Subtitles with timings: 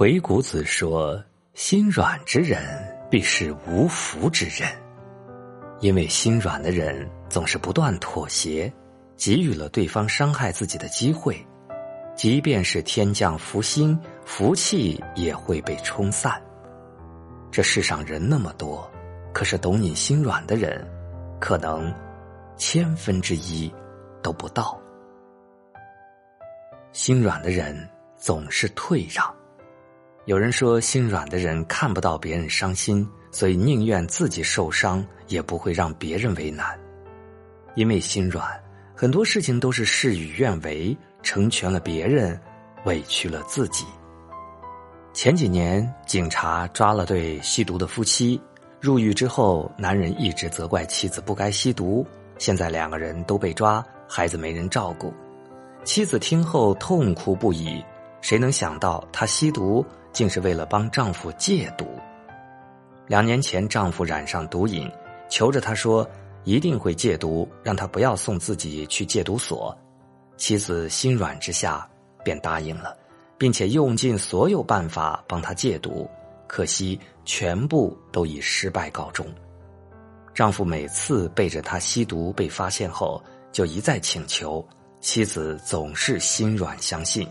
[0.00, 2.58] 鬼谷子说：“心软之人
[3.10, 4.66] 必是无福之人，
[5.80, 8.72] 因为心软的人总是不断妥协，
[9.14, 11.36] 给予了对方伤害自己的机会。
[12.16, 16.42] 即便是天降福星，福气也会被冲散。
[17.50, 18.90] 这世上人那么多，
[19.34, 20.82] 可是懂你心软的人，
[21.38, 21.94] 可能
[22.56, 23.70] 千分之一
[24.22, 24.80] 都不到。
[26.90, 29.30] 心软的人总是退让。”
[30.30, 36.78] 有人说，心软的人看不到别人伤心，所以宁愿自己受伤，也不会让别人为难。
[37.74, 38.48] 因为心软，
[38.94, 42.40] 很多事情都是事与愿违，成全了别人，
[42.84, 43.84] 委屈了自己。
[45.12, 48.40] 前几年，警察抓了对吸毒的夫妻，
[48.80, 52.06] 入狱之后，男人一直责怪妻子不该吸毒。
[52.38, 55.12] 现在两个人都被抓，孩子没人照顾，
[55.82, 57.84] 妻子听后痛哭不已。
[58.20, 59.84] 谁能想到，她吸毒？
[60.12, 61.86] 竟是为了帮丈夫戒毒。
[63.06, 64.90] 两年前，丈夫染上毒瘾，
[65.28, 66.08] 求着她说
[66.44, 69.76] 一定会戒毒，让她不要送自己去戒毒所。
[70.36, 71.86] 妻子心软之下，
[72.24, 72.96] 便答应了，
[73.36, 76.08] 并且用尽所有办法帮他戒毒。
[76.46, 79.26] 可惜，全部都以失败告终。
[80.32, 83.22] 丈夫每次背着她吸毒被发现后，
[83.52, 84.66] 就一再请求，
[85.00, 87.28] 妻子总是心软相信。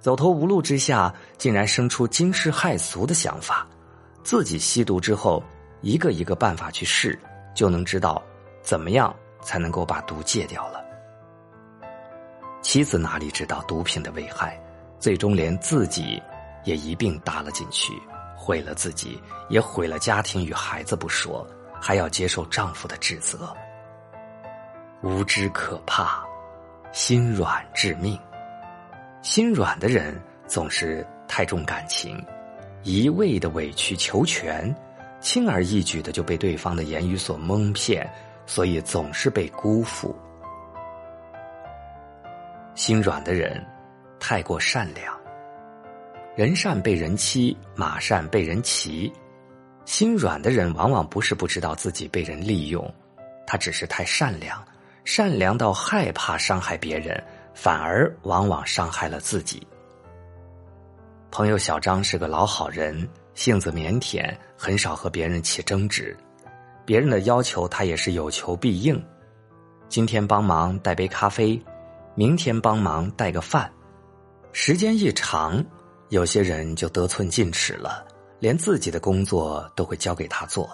[0.00, 3.66] 走投无路之下，竟然生出惊世骇俗的想法，
[4.24, 5.42] 自己吸毒之后，
[5.82, 7.18] 一个一个办法去试，
[7.54, 8.22] 就能知道
[8.62, 10.82] 怎么样才能够把毒戒掉了。
[12.62, 14.58] 妻子哪里知道毒品的危害，
[14.98, 16.22] 最终连自己
[16.64, 17.92] 也一并搭了进去，
[18.34, 21.46] 毁了自己，也毁了家庭与孩子不说，
[21.78, 23.54] 还要接受丈夫的指责。
[25.02, 26.24] 无知可怕，
[26.90, 28.18] 心软致命。
[29.22, 32.24] 心软的人总是太重感情，
[32.82, 34.74] 一味的委曲求全，
[35.20, 38.10] 轻而易举的就被对方的言语所蒙骗，
[38.46, 40.16] 所以总是被辜负。
[42.74, 43.62] 心软的人
[44.18, 45.14] 太过善良，
[46.34, 49.12] 人善被人欺，马善被人骑。
[49.84, 52.90] 心软的人往往不是不知道自己被人利用，
[53.46, 54.64] 他只是太善良，
[55.04, 57.22] 善良到害怕伤害别人。
[57.54, 59.66] 反而往往伤害了自己。
[61.30, 66.16] 朋友小张是个老好人，性子腼腆，很少和别人起争执。
[66.84, 69.00] 别人的要求他也是有求必应。
[69.88, 71.60] 今天帮忙带杯咖啡，
[72.14, 73.70] 明天帮忙带个饭。
[74.52, 75.64] 时间一长，
[76.08, 78.04] 有些人就得寸进尺了，
[78.40, 80.68] 连自己的工作都会交给他做，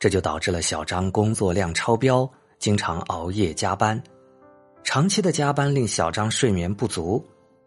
[0.00, 2.28] 这就导致了小张工作量超标，
[2.58, 4.02] 经常熬夜加班。
[4.86, 7.22] 长期的加班令小张睡眠不足，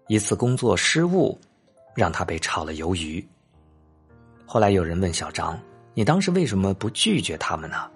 [0.07, 1.37] 一次工作失误，
[1.93, 3.23] 让他被炒了鱿鱼。
[4.45, 5.59] 后来有人问小张
[5.93, 7.91] ：“你当时为什么不拒绝他们呢？”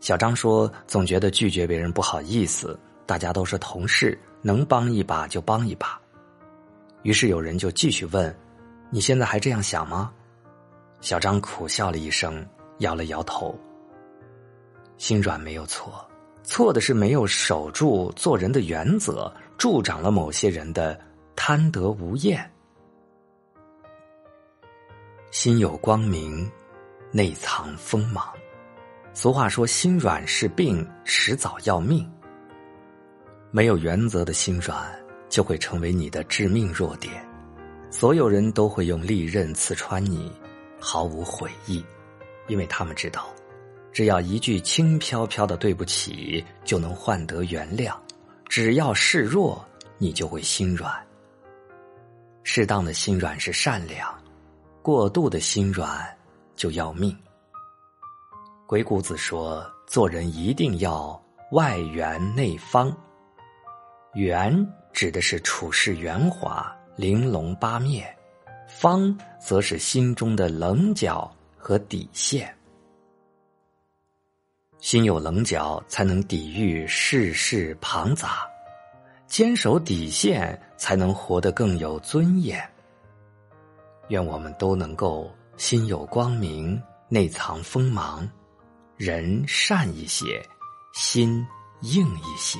[0.00, 6.00] 小张说：“总觉得拒绝别人不好意思，大家都是同事，能帮一把就帮一把。”
[7.04, 8.34] 于是有人就继续问
[8.90, 10.10] ：“你现在还这样想吗？”
[11.02, 12.44] 小张苦笑了一声，
[12.78, 13.54] 摇了摇头。
[14.96, 16.07] 心软没有错。
[16.48, 20.98] 错的是没有守住做人的原则，助长了某些人的
[21.36, 22.50] 贪得无厌。
[25.30, 26.50] 心有光明，
[27.12, 28.26] 内藏锋芒。
[29.12, 32.10] 俗话说：“心软是病，迟早要命。”
[33.52, 34.90] 没有原则的心软，
[35.28, 37.12] 就会成为你的致命弱点。
[37.90, 40.32] 所有人都会用利刃刺穿你，
[40.80, 41.84] 毫无悔意，
[42.46, 43.28] 因为他们知道。
[43.92, 47.92] 只要一句轻飘飘的对不起，就能换得原谅；
[48.48, 49.64] 只要示弱，
[49.96, 50.92] 你就会心软。
[52.44, 54.16] 适当的心软是善良，
[54.82, 56.06] 过度的心软
[56.54, 57.16] 就要命。
[58.66, 61.20] 鬼谷子说：“做人一定要
[61.52, 62.94] 外圆内方。
[64.14, 68.04] 圆指的是处事圆滑、玲珑八面；
[68.68, 72.54] 方则是心中的棱角和底线。”
[74.80, 78.48] 心有棱角，才能抵御世事庞杂；
[79.26, 82.62] 坚守底线，才能活得更有尊严。
[84.08, 88.28] 愿我们都能够心有光明，内藏锋芒，
[88.96, 90.40] 人善一些，
[90.94, 91.44] 心
[91.82, 92.58] 硬一些。